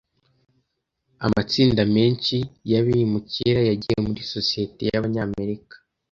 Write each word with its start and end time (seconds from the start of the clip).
Amatsinda 1.25 1.81
menshi 1.95 2.37
y’abimukira 2.71 3.59
yagiye 3.69 3.97
muri 4.05 4.21
sosiyete 4.33 4.81
y'Abanyamerika. 4.91 5.75